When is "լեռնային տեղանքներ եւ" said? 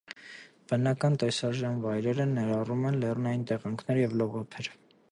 3.05-4.21